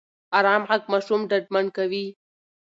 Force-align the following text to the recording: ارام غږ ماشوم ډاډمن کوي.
ارام 0.37 0.63
غږ 0.69 0.83
ماشوم 0.91 1.21
ډاډمن 1.29 1.65
کوي. 1.77 2.05